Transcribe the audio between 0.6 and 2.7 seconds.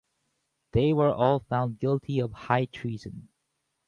They were all found guilty of high